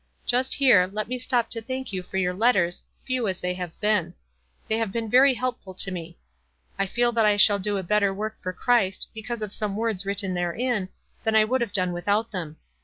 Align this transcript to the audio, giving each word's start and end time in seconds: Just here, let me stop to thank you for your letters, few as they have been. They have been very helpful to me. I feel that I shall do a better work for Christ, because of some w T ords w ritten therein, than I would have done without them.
Just 0.25 0.55
here, 0.55 0.89
let 0.91 1.07
me 1.07 1.19
stop 1.19 1.51
to 1.51 1.61
thank 1.61 1.93
you 1.93 2.01
for 2.01 2.17
your 2.17 2.33
letters, 2.33 2.81
few 3.03 3.27
as 3.27 3.39
they 3.39 3.53
have 3.53 3.79
been. 3.79 4.15
They 4.67 4.79
have 4.79 4.91
been 4.91 5.11
very 5.11 5.35
helpful 5.35 5.75
to 5.75 5.91
me. 5.91 6.17
I 6.79 6.87
feel 6.87 7.11
that 7.11 7.25
I 7.27 7.37
shall 7.37 7.59
do 7.59 7.77
a 7.77 7.83
better 7.83 8.11
work 8.11 8.41
for 8.41 8.51
Christ, 8.51 9.09
because 9.13 9.43
of 9.43 9.53
some 9.53 9.73
w 9.75 9.85
T 9.89 9.89
ords 9.91 10.01
w 10.01 10.09
ritten 10.09 10.33
therein, 10.33 10.89
than 11.23 11.35
I 11.35 11.45
would 11.45 11.61
have 11.61 11.71
done 11.71 11.93
without 11.93 12.31
them. 12.31 12.57